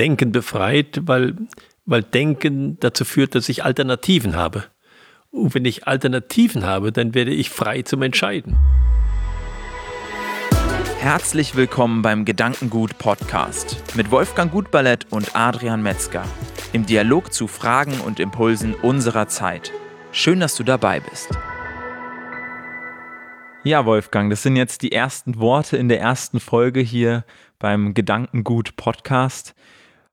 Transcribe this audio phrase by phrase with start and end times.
[0.00, 1.36] Denken befreit, weil,
[1.84, 4.64] weil Denken dazu führt, dass ich Alternativen habe.
[5.30, 8.56] Und wenn ich Alternativen habe, dann werde ich frei zum Entscheiden.
[11.00, 16.24] Herzlich willkommen beim Gedankengut Podcast mit Wolfgang Gutballett und Adrian Metzger
[16.72, 19.70] im Dialog zu Fragen und Impulsen unserer Zeit.
[20.12, 21.28] Schön, dass du dabei bist.
[23.64, 27.26] Ja, Wolfgang, das sind jetzt die ersten Worte in der ersten Folge hier
[27.58, 29.54] beim Gedankengut Podcast.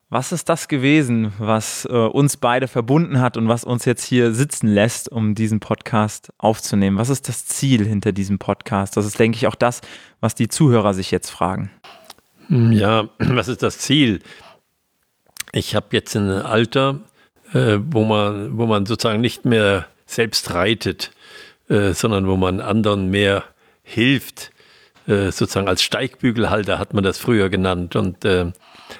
[0.09, 4.33] Was ist das gewesen, was äh, uns beide verbunden hat und was uns jetzt hier
[4.33, 6.97] sitzen lässt, um diesen Podcast aufzunehmen?
[6.97, 8.95] Was ist das Ziel hinter diesem Podcast?
[8.95, 9.81] Das ist, denke ich, auch das,
[10.21, 11.71] was die Zuhörer sich jetzt fragen.
[12.47, 14.21] Hm, ja, was ist das Ziel?
[15.51, 17.01] Ich habe jetzt ein Alter,
[17.51, 21.11] äh, wo, man, wo man sozusagen nicht mehr selbst reitet,
[21.67, 23.43] äh, sondern wo man anderen mehr
[23.83, 24.51] hilft.
[25.07, 27.95] Äh, sozusagen als Steigbügelhalter hat man das früher genannt.
[27.95, 28.51] Und äh,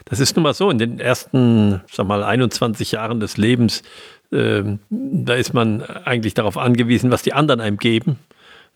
[0.05, 3.84] das ist nun mal so, in den ersten, sag mal, 21 Jahren des Lebens,
[4.31, 8.20] äh, da ist man eigentlich darauf angewiesen, was die anderen einem geben.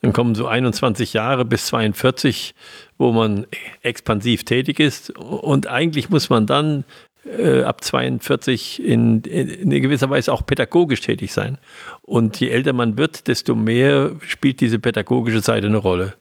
[0.01, 2.53] Dann kommen so 21 Jahre bis 42,
[2.97, 3.45] wo man
[3.81, 5.11] expansiv tätig ist.
[5.11, 6.83] Und eigentlich muss man dann
[7.23, 11.59] äh, ab 42 in, in, gewisser Weise auch pädagogisch tätig sein.
[12.01, 16.15] Und je älter man wird, desto mehr spielt diese pädagogische Seite eine Rolle.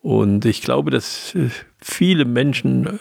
[0.00, 3.00] Und ich glaube, dass äh, viele Menschen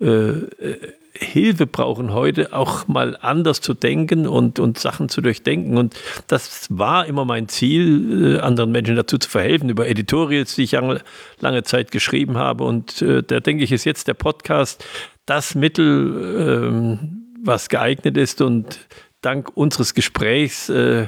[0.00, 5.78] äh, äh, Hilfe brauchen heute, auch mal anders zu denken und, und Sachen zu durchdenken.
[5.78, 5.94] Und
[6.26, 10.72] das war immer mein Ziel, äh, anderen Menschen dazu zu verhelfen, über Editorials, die ich
[10.72, 12.64] lange, Zeit geschrieben habe.
[12.64, 14.84] Und äh, da denke ich, ist jetzt der Podcast
[15.24, 18.40] das Mittel, ähm, was geeignet ist.
[18.40, 18.80] Und
[19.20, 21.06] dank unseres Gesprächs äh,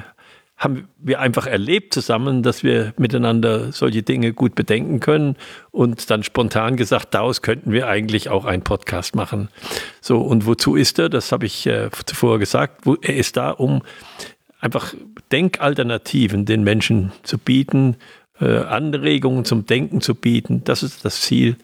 [0.57, 5.35] haben wir einfach erlebt zusammen, dass wir miteinander solche Dinge gut bedenken können
[5.69, 9.49] und dann spontan gesagt, daraus könnten wir eigentlich auch einen Podcast machen.
[10.01, 11.09] So, und wozu ist er?
[11.09, 12.87] Das habe ich äh, zuvor gesagt.
[13.03, 13.83] Er ist da, um
[14.59, 14.95] einfach
[15.31, 17.95] Denkalternativen den Menschen zu bieten,
[18.41, 20.63] äh, Anregungen zum Denken zu bieten.
[20.63, 21.55] Das ist das Ziel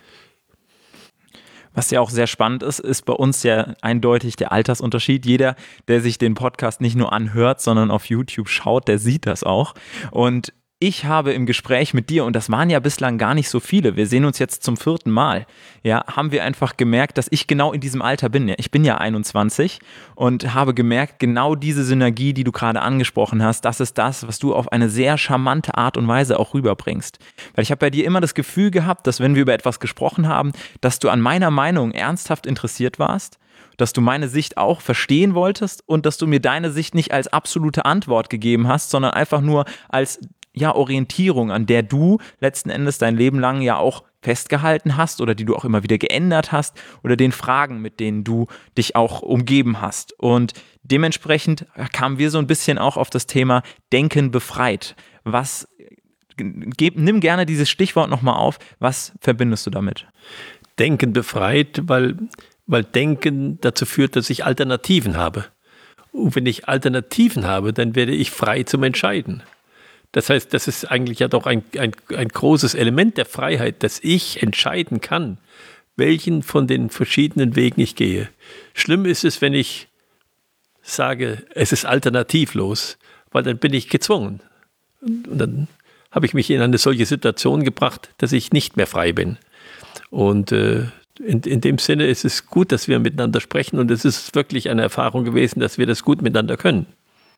[1.73, 5.25] was ja auch sehr spannend ist, ist bei uns ja eindeutig der Altersunterschied.
[5.25, 5.55] Jeder,
[5.87, 9.73] der sich den Podcast nicht nur anhört, sondern auf YouTube schaut, der sieht das auch.
[10.11, 13.61] Und ich habe im Gespräch mit dir, und das waren ja bislang gar nicht so
[13.61, 15.47] viele, wir sehen uns jetzt zum vierten Mal,
[15.81, 18.49] ja, haben wir einfach gemerkt, dass ich genau in diesem Alter bin.
[18.49, 19.79] Ja, ich bin ja 21
[20.15, 24.39] und habe gemerkt, genau diese Synergie, die du gerade angesprochen hast, das ist das, was
[24.39, 27.17] du auf eine sehr charmante Art und Weise auch rüberbringst.
[27.55, 30.27] Weil ich habe bei dir immer das Gefühl gehabt, dass wenn wir über etwas gesprochen
[30.27, 30.51] haben,
[30.81, 33.39] dass du an meiner Meinung ernsthaft interessiert warst
[33.77, 37.27] dass du meine Sicht auch verstehen wolltest und dass du mir deine Sicht nicht als
[37.27, 40.19] absolute Antwort gegeben hast, sondern einfach nur als
[40.53, 45.35] ja, Orientierung, an der du letzten Endes dein Leben lang ja auch festgehalten hast oder
[45.35, 48.47] die du auch immer wieder geändert hast oder den Fragen, mit denen du
[48.77, 50.17] dich auch umgeben hast.
[50.19, 50.53] Und
[50.83, 54.95] dementsprechend kamen wir so ein bisschen auch auf das Thema Denken befreit.
[55.23, 55.67] Was,
[56.37, 58.59] geb, nimm gerne dieses Stichwort nochmal auf.
[58.79, 60.07] Was verbindest du damit?
[60.79, 62.17] Denken befreit, weil,
[62.65, 65.45] weil Denken dazu führt, dass ich Alternativen habe.
[66.11, 69.43] Und wenn ich Alternativen habe, dann werde ich frei zum Entscheiden.
[70.13, 73.99] Das heißt, das ist eigentlich ja doch ein, ein, ein großes Element der Freiheit, dass
[73.99, 75.37] ich entscheiden kann,
[75.95, 78.29] welchen von den verschiedenen Wegen ich gehe.
[78.73, 79.87] Schlimm ist es, wenn ich
[80.83, 82.97] sage, es ist alternativlos,
[83.31, 84.41] weil dann bin ich gezwungen.
[85.01, 85.67] Und, und dann
[86.11, 89.39] habe ich mich in eine solche Situation gebracht, dass ich nicht mehr frei bin.
[90.11, 90.85] Und äh,
[91.19, 94.69] in, in dem Sinne ist es gut, dass wir miteinander sprechen und es ist wirklich
[94.69, 96.85] eine Erfahrung gewesen, dass wir das gut miteinander können.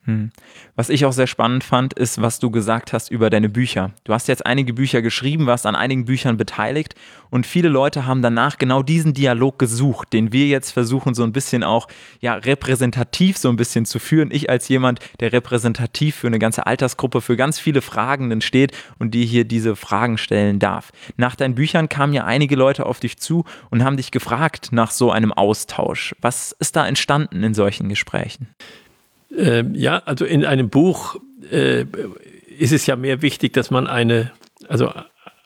[0.06, 0.30] Hm.
[0.76, 3.92] Was ich auch sehr spannend fand, ist, was du gesagt hast über deine Bücher.
[4.04, 6.94] Du hast jetzt einige Bücher geschrieben, warst an einigen Büchern beteiligt
[7.32, 11.32] und viele Leute haben danach genau diesen Dialog gesucht, den wir jetzt versuchen so ein
[11.32, 11.88] bisschen auch
[12.22, 14.30] ja repräsentativ so ein bisschen zu führen.
[14.32, 19.16] Ich als jemand, der repräsentativ für eine ganze Altersgruppe, für ganz viele Fragenden steht und
[19.16, 20.92] die hier diese Fragen stellen darf.
[21.18, 24.92] Nach deinen Büchern kamen ja einige Leute auf dich zu und haben dich gefragt nach
[24.92, 26.16] so einem Austausch.
[26.22, 28.50] Was ist da entstanden in solchen Gesprächen?
[29.38, 31.18] Äh, ja, also in einem Buch
[31.52, 31.86] äh,
[32.58, 34.32] ist es ja mehr wichtig, dass man eine,
[34.68, 34.92] also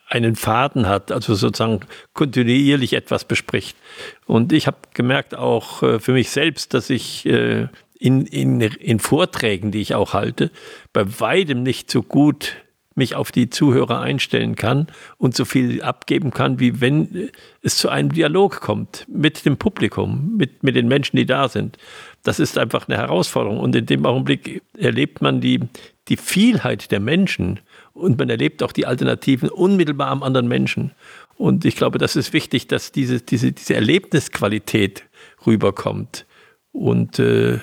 [0.07, 1.81] einen Faden hat, also sozusagen
[2.13, 3.77] kontinuierlich etwas bespricht.
[4.25, 7.67] Und ich habe gemerkt auch äh, für mich selbst, dass ich äh,
[7.99, 10.51] in, in, in Vorträgen, die ich auch halte,
[10.93, 12.55] bei weitem nicht so gut
[12.99, 14.85] mich auf die Zuhörer einstellen kann
[15.17, 17.31] und so viel abgeben kann, wie wenn
[17.63, 21.79] es zu einem Dialog kommt mit dem Publikum, mit, mit den Menschen, die da sind.
[22.21, 23.59] Das ist einfach eine Herausforderung.
[23.59, 25.61] Und in dem Augenblick erlebt man die,
[26.09, 27.59] die Vielheit der Menschen
[27.93, 30.91] und man erlebt auch die Alternativen unmittelbar am anderen Menschen.
[31.35, 35.05] Und ich glaube, das ist wichtig, dass diese, diese, diese Erlebnisqualität
[35.47, 36.25] rüberkommt.
[36.71, 37.59] Und äh,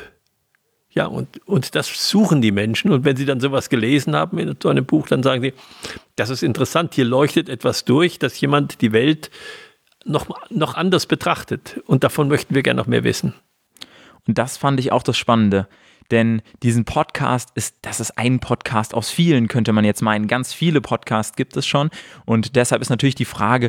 [0.96, 2.90] ja, und, und das suchen die Menschen.
[2.90, 5.52] Und wenn sie dann sowas gelesen haben in so einem Buch, dann sagen sie,
[6.16, 9.31] das ist interessant, hier leuchtet etwas durch, dass jemand die Welt
[10.06, 11.82] noch, noch anders betrachtet.
[11.84, 13.34] Und davon möchten wir gerne noch mehr wissen.
[14.26, 15.69] Und das fand ich auch das Spannende.
[16.10, 20.28] Denn diesen Podcast ist, das ist ein Podcast aus vielen, könnte man jetzt meinen.
[20.28, 21.90] Ganz viele Podcasts gibt es schon.
[22.25, 23.69] Und deshalb ist natürlich die Frage,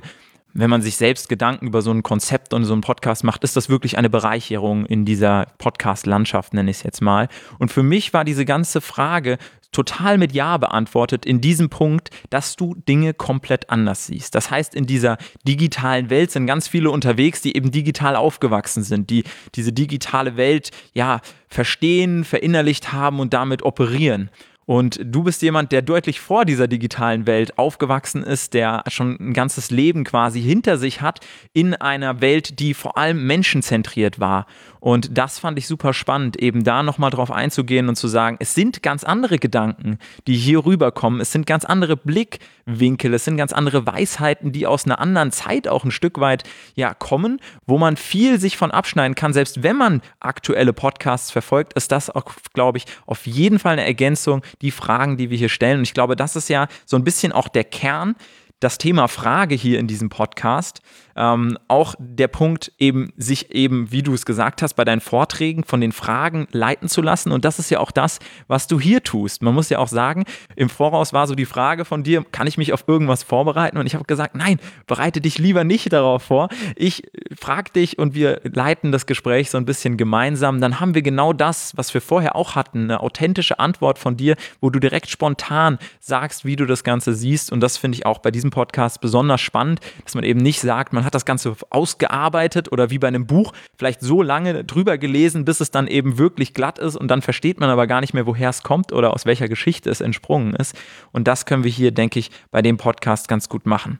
[0.57, 3.55] wenn man sich selbst Gedanken über so ein Konzept und so einen Podcast macht, ist
[3.55, 7.29] das wirklich eine Bereicherung in dieser Podcast-Landschaft, nenne ich es jetzt mal.
[7.59, 9.37] Und für mich war diese ganze Frage
[9.71, 14.33] total mit Ja beantwortet in diesem Punkt, dass du Dinge komplett anders siehst.
[14.33, 15.17] Das heißt, in dieser
[15.47, 20.71] digitalen Welt sind ganz viele unterwegs, die eben digital aufgewachsen sind, die diese digitale Welt
[20.93, 24.31] ja verstehen, verinnerlicht haben und damit operieren.
[24.67, 29.31] Und du bist jemand, der deutlich vor dieser digitalen Welt aufgewachsen ist, der schon ein
[29.31, 31.21] ganzes Leben quasi hinter sich hat
[31.53, 34.45] in einer Welt, die vor allem menschenzentriert war.
[34.81, 38.53] Und das fand ich super spannend, eben da nochmal drauf einzugehen und zu sagen, es
[38.53, 41.21] sind ganz andere Gedanken, die hier rüberkommen.
[41.21, 45.67] Es sind ganz andere Blickwinkel, es sind ganz andere Weisheiten, die aus einer anderen Zeit
[45.67, 46.43] auch ein Stück weit
[46.75, 49.33] ja kommen, wo man viel sich von abschneiden kann.
[49.33, 53.85] Selbst wenn man aktuelle Podcasts verfolgt, ist das auch, glaube ich, auf jeden Fall eine
[53.85, 55.79] Ergänzung, die Fragen, die wir hier stellen.
[55.79, 58.15] Und ich glaube, das ist ja so ein bisschen auch der Kern
[58.59, 60.81] das Thema Frage hier in diesem Podcast.
[61.17, 65.63] Ähm, auch der Punkt, eben sich eben, wie du es gesagt hast, bei deinen Vorträgen
[65.63, 67.31] von den Fragen leiten zu lassen.
[67.31, 69.41] Und das ist ja auch das, was du hier tust.
[69.41, 70.25] Man muss ja auch sagen,
[70.55, 73.77] im Voraus war so die Frage von dir, kann ich mich auf irgendwas vorbereiten?
[73.77, 76.49] Und ich habe gesagt, nein, bereite dich lieber nicht darauf vor.
[76.75, 77.03] Ich
[77.39, 80.61] frage dich und wir leiten das Gespräch so ein bisschen gemeinsam.
[80.61, 84.35] Dann haben wir genau das, was wir vorher auch hatten, eine authentische Antwort von dir,
[84.61, 87.51] wo du direkt spontan sagst, wie du das Ganze siehst.
[87.51, 90.93] Und das finde ich auch bei diesem Podcast besonders spannend, dass man eben nicht sagt,
[90.93, 95.45] man hat das Ganze ausgearbeitet oder wie bei einem Buch vielleicht so lange drüber gelesen,
[95.45, 98.27] bis es dann eben wirklich glatt ist und dann versteht man aber gar nicht mehr,
[98.27, 100.75] woher es kommt oder aus welcher Geschichte es entsprungen ist.
[101.11, 103.99] Und das können wir hier, denke ich, bei dem Podcast ganz gut machen.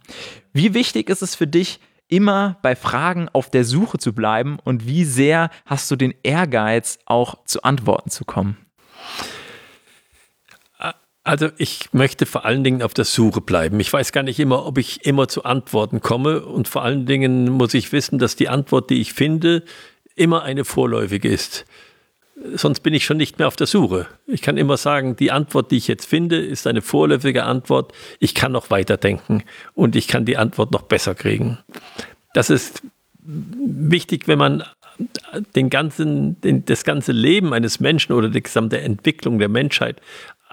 [0.54, 4.88] Wie wichtig ist es für dich, immer bei Fragen auf der Suche zu bleiben und
[4.88, 8.58] wie sehr hast du den Ehrgeiz, auch zu Antworten zu kommen?
[11.28, 13.82] Also ich möchte vor allen Dingen auf der Suche bleiben.
[13.82, 16.40] Ich weiß gar nicht immer, ob ich immer zu Antworten komme.
[16.40, 19.64] Und vor allen Dingen muss ich wissen, dass die Antwort, die ich finde,
[20.16, 21.66] immer eine vorläufige ist.
[22.54, 24.08] Sonst bin ich schon nicht mehr auf der Suche.
[24.26, 27.92] Ich kann immer sagen, die Antwort, die ich jetzt finde, ist eine vorläufige Antwort.
[28.20, 29.44] Ich kann noch weiterdenken
[29.74, 31.58] und ich kann die Antwort noch besser kriegen.
[32.34, 32.84] Das ist
[33.26, 34.64] wichtig, wenn man
[35.56, 40.02] den ganzen, den, das ganze Leben eines Menschen oder die gesamte Entwicklung der Menschheit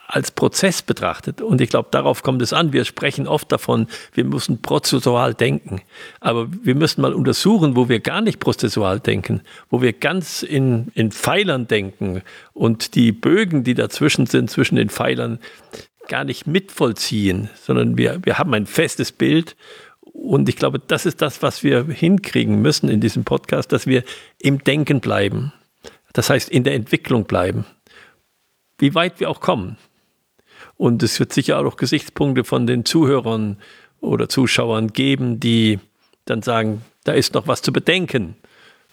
[0.06, 1.40] als Prozess betrachtet.
[1.40, 2.72] Und ich glaube, darauf kommt es an.
[2.72, 5.80] Wir sprechen oft davon, wir müssen prozessual denken.
[6.20, 10.88] Aber wir müssen mal untersuchen, wo wir gar nicht prozessual denken, wo wir ganz in,
[10.94, 12.22] in Pfeilern denken
[12.52, 15.38] und die Bögen, die dazwischen sind, zwischen den Pfeilern,
[16.08, 19.56] gar nicht mitvollziehen, sondern wir, wir haben ein festes Bild.
[20.00, 24.04] Und ich glaube, das ist das, was wir hinkriegen müssen in diesem Podcast, dass wir
[24.38, 25.52] im Denken bleiben.
[26.12, 27.64] Das heißt, in der Entwicklung bleiben.
[28.78, 29.76] Wie weit wir auch kommen.
[30.76, 33.58] Und es wird sicher auch Gesichtspunkte von den Zuhörern
[34.00, 35.78] oder Zuschauern geben, die
[36.24, 38.36] dann sagen, da ist noch was zu bedenken.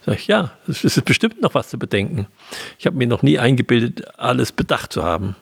[0.05, 2.27] Sag ich, ja, es ist bestimmt noch was zu bedenken.
[2.79, 5.35] Ich habe mir noch nie eingebildet, alles bedacht zu haben.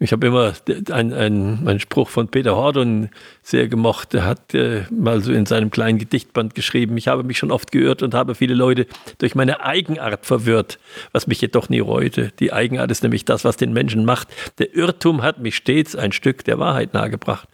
[0.00, 0.52] Ich habe immer
[0.90, 3.10] einen ein Spruch von Peter Hordon
[3.42, 4.12] sehr gemocht.
[4.12, 7.70] Er hat äh, mal so in seinem kleinen Gedichtband geschrieben, ich habe mich schon oft
[7.70, 8.86] geirrt und habe viele Leute
[9.18, 10.80] durch meine Eigenart verwirrt,
[11.12, 12.32] was mich jedoch nie reute.
[12.40, 14.28] Die Eigenart ist nämlich das, was den Menschen macht.
[14.58, 17.48] Der Irrtum hat mich stets ein Stück der Wahrheit nahegebracht.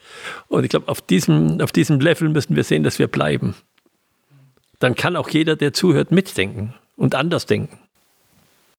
[0.49, 3.55] Und ich glaube, auf diesem, auf diesem Level müssen wir sehen, dass wir bleiben.
[4.79, 7.79] Dann kann auch jeder, der zuhört, mitdenken und anders denken.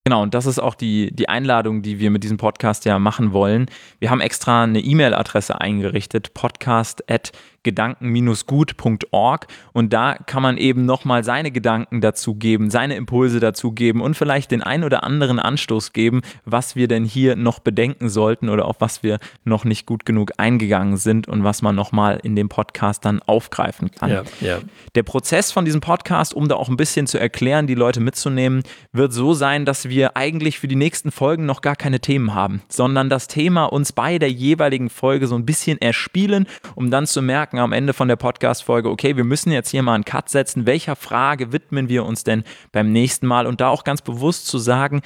[0.03, 3.33] Genau, und das ist auch die, die Einladung, die wir mit diesem Podcast ja machen
[3.33, 3.67] wollen.
[3.99, 7.31] Wir haben extra eine E-Mail-Adresse eingerichtet, podcast@
[7.63, 14.01] gedanken-gut.org und da kann man eben nochmal seine Gedanken dazu geben, seine Impulse dazu geben
[14.01, 18.49] und vielleicht den ein oder anderen Anstoß geben, was wir denn hier noch bedenken sollten
[18.49, 22.35] oder auf was wir noch nicht gut genug eingegangen sind und was man nochmal in
[22.35, 24.09] dem Podcast dann aufgreifen kann.
[24.09, 24.59] Ja, ja.
[24.95, 28.63] Der Prozess von diesem Podcast, um da auch ein bisschen zu erklären, die Leute mitzunehmen,
[28.91, 32.61] wird so sein, dass wir eigentlich für die nächsten Folgen noch gar keine Themen haben,
[32.67, 37.21] sondern das Thema uns bei der jeweiligen Folge so ein bisschen erspielen, um dann zu
[37.21, 40.65] merken am Ende von der Podcast-Folge, okay, wir müssen jetzt hier mal einen Cut setzen.
[40.65, 43.47] Welcher Frage widmen wir uns denn beim nächsten Mal?
[43.47, 45.01] Und da auch ganz bewusst zu sagen,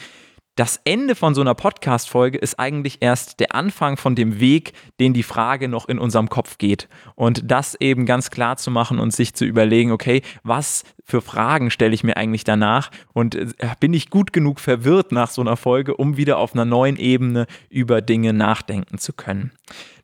[0.56, 4.72] das Ende von so einer Podcast-Folge ist eigentlich erst der Anfang von dem Weg,
[5.02, 6.88] den die Frage noch in unserem Kopf geht.
[7.16, 11.72] Und das eben ganz klar zu machen und sich zu überlegen, okay, was für Fragen
[11.72, 13.48] stelle ich mir eigentlich danach und äh,
[13.82, 17.48] bin ich gut genug verwirrt nach so einer Folge, um wieder auf einer neuen Ebene
[17.70, 19.52] über Dinge nachdenken zu können.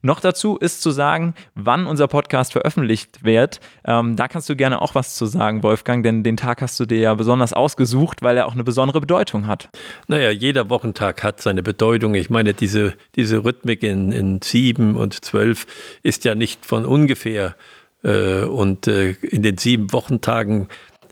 [0.01, 3.59] Noch dazu ist zu sagen, wann unser Podcast veröffentlicht wird.
[3.85, 6.85] Ähm, da kannst du gerne auch was zu sagen, Wolfgang, denn den Tag hast du
[6.85, 9.69] dir ja besonders ausgesucht, weil er auch eine besondere Bedeutung hat.
[10.07, 12.15] Naja, jeder Wochentag hat seine Bedeutung.
[12.15, 15.67] Ich meine, diese, diese Rhythmik in, in sieben und zwölf
[16.03, 17.55] ist ja nicht von ungefähr.
[18.03, 20.67] Äh, und äh, in den sieben Wochentagen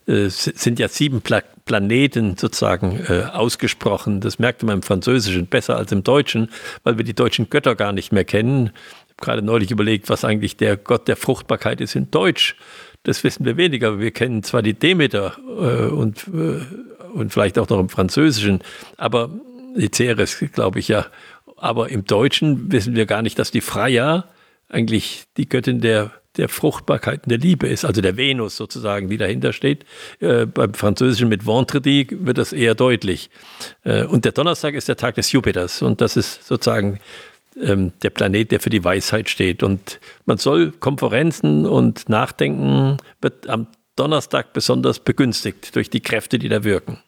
[0.09, 4.21] sind ja sieben Pla Planeten sozusagen äh, ausgesprochen.
[4.21, 6.49] Das merkte man im Französischen besser als im Deutschen,
[6.83, 8.71] weil wir die deutschen Götter gar nicht mehr kennen.
[9.05, 12.55] Ich habe gerade neulich überlegt, was eigentlich der Gott der Fruchtbarkeit ist in Deutsch.
[13.03, 13.99] Das wissen wir weniger.
[13.99, 16.65] Wir kennen zwar die Demeter äh, und, äh,
[17.13, 18.61] und vielleicht auch noch im Französischen,
[18.97, 19.29] aber
[19.77, 21.05] die Ceres, glaube ich ja.
[21.55, 24.25] Aber im Deutschen wissen wir gar nicht, dass die Freya
[24.69, 29.17] eigentlich die Göttin der der Fruchtbarkeit und der Liebe ist, also der Venus sozusagen, die
[29.17, 29.85] dahinter steht.
[30.19, 33.29] Äh, beim Französischen mit Vendredi wird das eher deutlich.
[33.83, 36.99] Äh, und der Donnerstag ist der Tag des Jupiters und das ist sozusagen
[37.61, 39.63] ähm, der Planet, der für die Weisheit steht.
[39.63, 46.49] Und man soll Konferenzen und Nachdenken wird am Donnerstag besonders begünstigt durch die Kräfte, die
[46.49, 46.99] da wirken.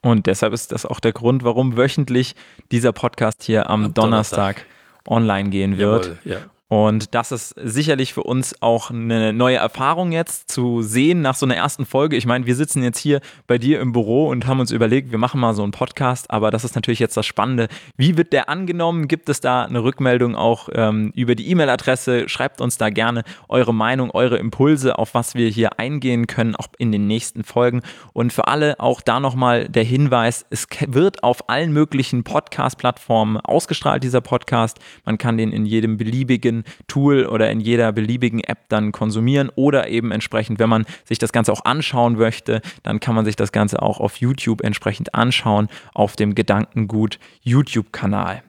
[0.00, 2.34] Und deshalb ist das auch der Grund, warum wöchentlich
[2.70, 4.66] dieser Podcast hier am, am Donnerstag, Donnerstag,
[5.06, 6.06] online gehen wird.
[6.06, 6.38] Jawohl, ja.
[6.74, 11.46] Und das ist sicherlich für uns auch eine neue Erfahrung jetzt zu sehen nach so
[11.46, 12.16] einer ersten Folge.
[12.16, 15.18] Ich meine, wir sitzen jetzt hier bei dir im Büro und haben uns überlegt, wir
[15.18, 17.68] machen mal so einen Podcast, aber das ist natürlich jetzt das Spannende.
[17.96, 19.06] Wie wird der angenommen?
[19.06, 22.28] Gibt es da eine Rückmeldung auch ähm, über die E-Mail-Adresse?
[22.28, 26.66] Schreibt uns da gerne eure Meinung, eure Impulse, auf was wir hier eingehen können, auch
[26.78, 27.82] in den nächsten Folgen.
[28.12, 34.02] Und für alle auch da nochmal der Hinweis, es wird auf allen möglichen Podcast-Plattformen ausgestrahlt,
[34.02, 34.80] dieser Podcast.
[35.04, 39.88] Man kann den in jedem beliebigen Tool oder in jeder beliebigen App dann konsumieren oder
[39.88, 43.52] eben entsprechend, wenn man sich das Ganze auch anschauen möchte, dann kann man sich das
[43.52, 48.42] Ganze auch auf YouTube entsprechend anschauen, auf dem Gedankengut YouTube-Kanal.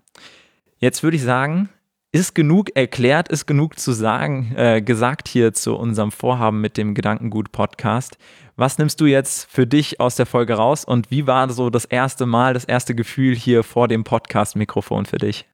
[0.78, 1.70] Jetzt würde ich sagen,
[2.16, 6.94] ist genug erklärt, ist genug zu sagen, äh, gesagt hier zu unserem Vorhaben mit dem
[6.94, 8.18] Gedankengut-Podcast.
[8.56, 11.84] Was nimmst du jetzt für dich aus der Folge raus und wie war so das
[11.84, 15.46] erste Mal, das erste Gefühl hier vor dem Podcast-Mikrofon für dich?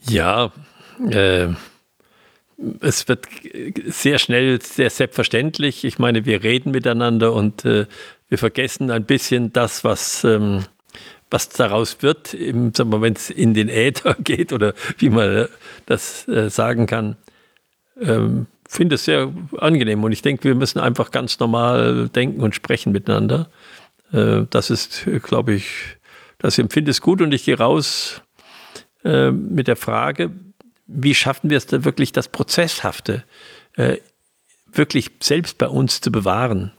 [0.00, 0.50] Ja,
[1.10, 1.48] äh,
[2.80, 3.26] es wird
[3.86, 5.84] sehr schnell sehr selbstverständlich.
[5.84, 7.86] Ich meine, wir reden miteinander und äh,
[8.28, 10.64] wir vergessen ein bisschen das, was, ähm,
[11.30, 15.48] was daraus wird, wenn es in den Äther geht oder wie man
[15.86, 17.16] das äh, sagen kann.
[18.00, 22.54] Ähm, finde es sehr angenehm und ich denke, wir müssen einfach ganz normal denken und
[22.54, 23.48] sprechen miteinander.
[24.12, 25.66] Äh, das ist, glaube ich,
[26.38, 28.22] das empfinde ich gut und ich gehe raus
[29.04, 30.32] äh, mit der Frage,
[30.86, 33.24] wie schaffen wir es da wirklich, das Prozesshafte
[33.76, 33.98] äh,
[34.72, 36.72] wirklich selbst bei uns zu bewahren?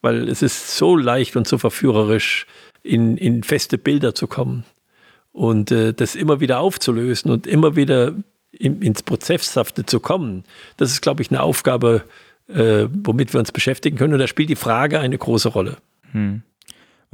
[0.00, 2.46] Weil es ist so leicht und so verführerisch,
[2.82, 4.64] in, in feste Bilder zu kommen
[5.32, 8.14] und äh, das immer wieder aufzulösen und immer wieder
[8.52, 10.44] in, ins Prozesshafte zu kommen.
[10.76, 12.04] Das ist, glaube ich, eine Aufgabe,
[12.48, 14.14] äh, womit wir uns beschäftigen können.
[14.14, 15.76] Und da spielt die Frage eine große Rolle.
[16.12, 16.42] Hm.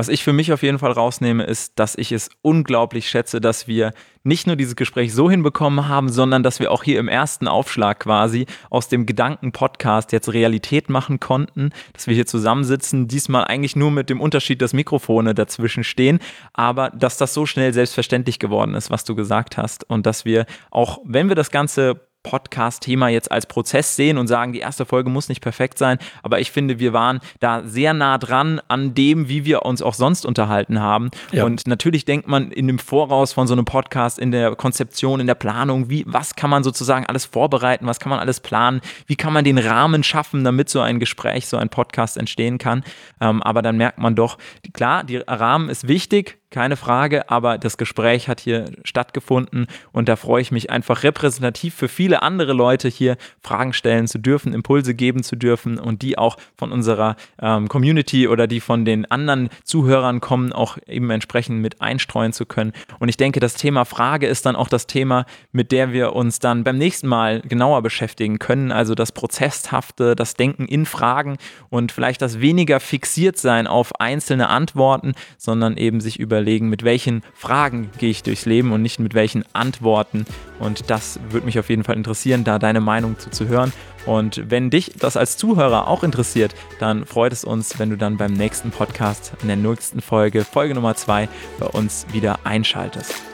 [0.03, 3.69] Was ich für mich auf jeden Fall rausnehme, ist, dass ich es unglaublich schätze, dass
[3.69, 3.93] wir
[4.25, 8.01] nicht nur dieses Gespräch so hinbekommen haben, sondern dass wir auch hier im ersten Aufschlag
[8.01, 13.93] quasi aus dem Gedanken-Podcast jetzt Realität machen konnten, dass wir hier zusammensitzen, diesmal eigentlich nur
[13.93, 16.19] mit dem Unterschied, dass Mikrofone dazwischen stehen,
[16.53, 20.47] aber dass das so schnell selbstverständlich geworden ist, was du gesagt hast und dass wir
[20.73, 25.11] auch, wenn wir das Ganze Podcast-Thema jetzt als Prozess sehen und sagen, die erste Folge
[25.11, 29.29] muss nicht perfekt sein, aber ich finde, wir waren da sehr nah dran an dem,
[29.29, 31.11] wie wir uns auch sonst unterhalten haben.
[31.33, 31.45] Ja.
[31.45, 35.27] Und natürlich denkt man in dem Voraus von so einem Podcast, in der Konzeption, in
[35.27, 39.17] der Planung, wie, was kann man sozusagen alles vorbereiten, was kann man alles planen, wie
[39.17, 42.85] kann man den Rahmen schaffen, damit so ein Gespräch, so ein Podcast entstehen kann.
[43.21, 44.39] Ähm, aber dann merkt man doch,
[44.73, 50.17] klar, der Rahmen ist wichtig, keine Frage, aber das Gespräch hat hier stattgefunden und da
[50.17, 54.95] freue ich mich einfach repräsentativ für viele andere Leute hier Fragen stellen zu dürfen, Impulse
[54.95, 59.49] geben zu dürfen und die auch von unserer ähm, Community oder die von den anderen
[59.65, 62.73] Zuhörern kommen, auch eben entsprechend mit einstreuen zu können.
[62.99, 66.39] Und ich denke, das Thema Frage ist dann auch das Thema, mit der wir uns
[66.39, 71.39] dann beim nächsten Mal genauer beschäftigen können, also das Prozesshafte, das Denken in Fragen
[71.71, 76.83] und vielleicht das weniger fixiert sein auf einzelne Antworten, sondern eben sich über überlegen, mit
[76.83, 80.27] welchen Fragen gehe ich durchs Leben und nicht mit welchen Antworten.
[80.59, 83.73] Und das würde mich auf jeden Fall interessieren, da deine Meinung zu, zu hören.
[84.05, 88.17] Und wenn dich das als Zuhörer auch interessiert, dann freut es uns, wenn du dann
[88.17, 91.29] beim nächsten Podcast in der nächsten Folge, Folge Nummer zwei,
[91.61, 93.32] bei uns wieder einschaltest.